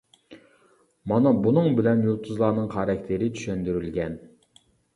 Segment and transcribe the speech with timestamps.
[1.11, 4.21] مانا بۇنىڭ بىلەن يۇلتۇزلارنىڭ خاراكتېرى چۈشەندۈرۈلگەن.